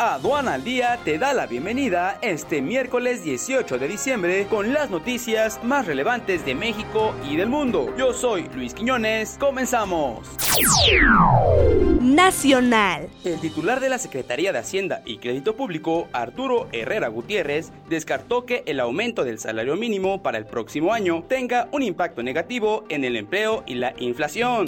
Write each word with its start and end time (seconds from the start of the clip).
Aduana 0.00 0.54
al 0.54 0.62
Día 0.62 0.96
te 1.04 1.18
da 1.18 1.32
la 1.34 1.46
bienvenida 1.46 2.20
este 2.22 2.62
miércoles 2.62 3.24
18 3.24 3.78
de 3.78 3.88
diciembre 3.88 4.46
con 4.48 4.72
las 4.72 4.90
noticias 4.90 5.58
más 5.64 5.86
relevantes 5.86 6.44
de 6.44 6.54
México 6.54 7.16
y 7.28 7.34
del 7.34 7.48
mundo. 7.48 7.92
Yo 7.98 8.12
soy 8.12 8.48
Luis 8.54 8.74
Quiñones, 8.74 9.36
comenzamos. 9.40 10.20
Nacional. 12.00 13.08
El 13.24 13.40
titular 13.40 13.80
de 13.80 13.88
la 13.88 13.98
Secretaría 13.98 14.52
de 14.52 14.60
Hacienda 14.60 15.02
y 15.04 15.18
Crédito 15.18 15.56
Público, 15.56 16.06
Arturo 16.12 16.68
Herrera 16.70 17.08
Gutiérrez, 17.08 17.72
descartó 17.88 18.46
que 18.46 18.62
el 18.66 18.78
aumento 18.78 19.24
del 19.24 19.40
salario 19.40 19.74
mínimo 19.74 20.22
para 20.22 20.38
el 20.38 20.46
próximo 20.46 20.92
año 20.92 21.24
tenga 21.28 21.68
un 21.72 21.82
impacto 21.82 22.22
negativo 22.22 22.84
en 22.88 23.02
el 23.02 23.16
empleo 23.16 23.64
y 23.66 23.74
la 23.74 23.94
inflación. 23.98 24.66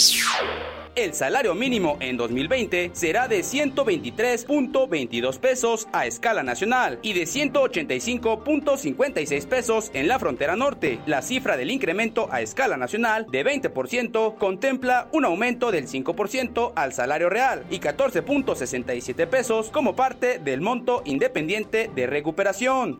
El 0.96 1.14
salario 1.14 1.54
mínimo 1.54 1.96
en 2.00 2.16
2020 2.16 2.90
será 2.94 3.28
de 3.28 3.38
123.22 3.40 5.38
pesos 5.38 5.86
a 5.92 6.06
escala 6.06 6.42
nacional 6.42 6.98
y 7.02 7.12
de 7.12 7.22
185.56 7.22 9.46
pesos 9.46 9.92
en 9.94 10.08
la 10.08 10.18
frontera 10.18 10.56
norte. 10.56 10.98
La 11.06 11.22
cifra 11.22 11.56
del 11.56 11.70
incremento 11.70 12.28
a 12.32 12.40
escala 12.40 12.76
nacional 12.76 13.26
de 13.30 13.44
20% 13.44 14.36
contempla 14.36 15.06
un 15.12 15.24
aumento 15.24 15.70
del 15.70 15.86
5% 15.86 16.72
al 16.74 16.92
salario 16.92 17.30
real 17.30 17.64
y 17.70 17.78
14.67 17.78 19.28
pesos 19.28 19.70
como 19.70 19.94
parte 19.94 20.40
del 20.40 20.60
monto 20.60 21.02
independiente 21.04 21.88
de 21.94 22.08
recuperación. 22.08 22.98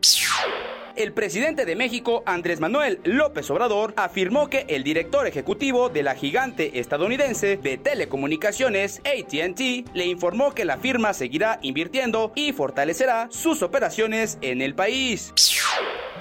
El 0.95 1.13
presidente 1.13 1.65
de 1.65 1.75
México, 1.75 2.23
Andrés 2.25 2.59
Manuel 2.59 2.99
López 3.03 3.49
Obrador, 3.49 3.93
afirmó 3.95 4.49
que 4.49 4.65
el 4.67 4.83
director 4.83 5.25
ejecutivo 5.25 5.89
de 5.89 6.03
la 6.03 6.15
gigante 6.15 6.79
estadounidense 6.79 7.57
de 7.57 7.77
telecomunicaciones 7.77 8.99
ATT 8.99 9.87
le 9.93 10.05
informó 10.05 10.53
que 10.53 10.65
la 10.65 10.77
firma 10.77 11.13
seguirá 11.13 11.59
invirtiendo 11.61 12.33
y 12.35 12.51
fortalecerá 12.51 13.27
sus 13.31 13.61
operaciones 13.61 14.37
en 14.41 14.61
el 14.61 14.75
país 14.75 15.33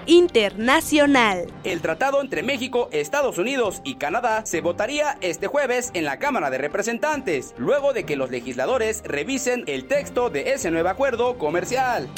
internacional. 0.07 1.47
El 1.65 1.81
tratado 1.81 2.21
entre 2.21 2.43
México, 2.43 2.89
Estados 2.93 3.39
Unidos 3.39 3.81
y 3.85 3.97
Canadá 3.97 4.47
se 4.47 4.61
votaría 4.61 5.19
este 5.21 5.47
jueves 5.47 5.91
en 5.95 6.05
la 6.05 6.19
Cámara 6.19 6.51
de 6.51 6.59
Representantes, 6.59 7.55
luego 7.59 7.93
de 7.93 8.05
que 8.05 8.17
los 8.17 8.31
legisladores 8.31 9.03
revisen 9.05 9.65
el 9.67 9.87
texto 9.87 10.31
de 10.31 10.53
ese 10.53 10.71
nuevo 10.71 10.89
acuerdo 10.89 11.39
comercial. 11.39 12.09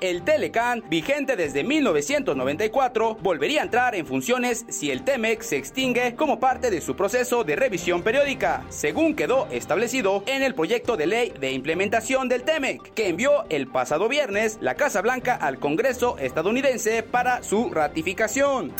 El 0.00 0.22
Telecan, 0.22 0.84
vigente 0.90 1.36
desde 1.36 1.64
1994, 1.64 3.16
volvería 3.22 3.62
a 3.62 3.64
entrar 3.64 3.94
en 3.94 4.06
funciones 4.06 4.66
si 4.68 4.90
el 4.90 5.04
TEMEC 5.04 5.42
se 5.42 5.56
extingue 5.56 6.14
como 6.14 6.38
parte 6.38 6.70
de 6.70 6.80
su 6.80 6.96
proceso 6.96 7.44
de 7.44 7.56
revisión 7.56 8.02
periódica, 8.02 8.64
según 8.68 9.14
quedó 9.14 9.48
establecido 9.50 10.22
en 10.26 10.42
el 10.42 10.54
proyecto 10.54 10.96
de 10.96 11.06
ley 11.06 11.32
de 11.40 11.52
implementación 11.52 12.28
del 12.28 12.42
TEMEC, 12.42 12.92
que 12.94 13.08
envió 13.08 13.44
el 13.48 13.68
pasado 13.68 14.08
viernes 14.08 14.58
la 14.60 14.74
Casa 14.74 15.00
Blanca 15.00 15.34
al 15.34 15.58
Congreso 15.58 16.18
estadounidense 16.18 17.02
para 17.02 17.42
su 17.42 17.70
ratificación. 17.70 18.74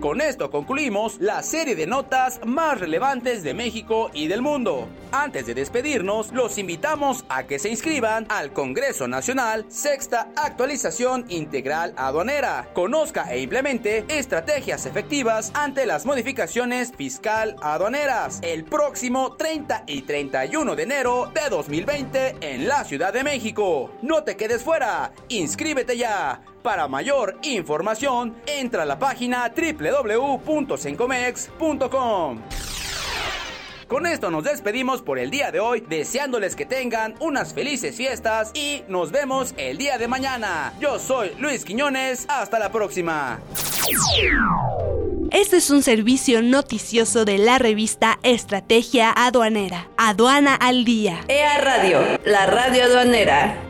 Con 0.00 0.20
esto 0.20 0.50
concluimos 0.50 1.20
la 1.20 1.42
serie 1.42 1.74
de 1.74 1.86
notas 1.86 2.40
más 2.46 2.78
relevantes 2.78 3.42
de 3.42 3.52
México 3.52 4.10
y 4.14 4.28
del 4.28 4.42
mundo. 4.42 4.88
Antes 5.10 5.46
de 5.46 5.54
despedirnos, 5.54 6.32
los 6.32 6.56
invitamos 6.56 7.24
a 7.28 7.46
que 7.46 7.58
se 7.58 7.68
inscriban 7.68 8.26
al 8.28 8.52
Congreso 8.52 9.08
Nacional 9.08 9.64
Sexta 9.68 10.28
Actualización 10.36 11.24
Integral 11.28 11.94
Aduanera. 11.96 12.68
Conozca 12.74 13.32
e 13.32 13.40
implemente 13.40 14.04
estrategias 14.08 14.86
efectivas 14.86 15.50
ante 15.54 15.84
las 15.84 16.06
modificaciones 16.06 16.92
fiscal 16.96 17.56
aduaneras 17.60 18.40
el 18.42 18.64
próximo 18.64 19.34
30 19.36 19.84
y 19.86 20.02
31 20.02 20.76
de 20.76 20.82
enero 20.82 21.30
de 21.34 21.50
2020 21.50 22.36
en 22.40 22.68
la 22.68 22.84
Ciudad 22.84 23.12
de 23.12 23.24
México. 23.24 23.90
No 24.02 24.22
te 24.22 24.36
quedes 24.36 24.62
fuera, 24.62 25.12
inscríbete 25.28 25.96
ya. 25.96 26.40
Para 26.62 26.88
mayor 26.88 27.38
información, 27.42 28.34
entra 28.46 28.82
a 28.82 28.86
la 28.86 28.98
página 28.98 29.52
www.sencomex.com. 29.54 32.38
Con 33.88 34.04
esto 34.04 34.30
nos 34.30 34.44
despedimos 34.44 35.00
por 35.00 35.18
el 35.18 35.30
día 35.30 35.50
de 35.50 35.60
hoy, 35.60 35.80
deseándoles 35.80 36.54
que 36.54 36.66
tengan 36.66 37.14
unas 37.20 37.54
felices 37.54 37.96
fiestas 37.96 38.50
y 38.52 38.82
nos 38.86 39.12
vemos 39.12 39.54
el 39.56 39.78
día 39.78 39.96
de 39.96 40.08
mañana. 40.08 40.74
Yo 40.78 40.98
soy 40.98 41.30
Luis 41.38 41.64
Quiñones, 41.64 42.26
hasta 42.28 42.58
la 42.58 42.70
próxima. 42.70 43.40
Este 45.30 45.56
es 45.56 45.70
un 45.70 45.82
servicio 45.82 46.42
noticioso 46.42 47.24
de 47.24 47.38
la 47.38 47.58
revista 47.58 48.18
Estrategia 48.22 49.10
Aduanera. 49.10 49.88
Aduana 49.96 50.54
al 50.54 50.84
Día. 50.84 51.24
EA 51.28 51.58
Radio, 51.58 52.00
la 52.26 52.44
radio 52.44 52.84
aduanera. 52.84 53.67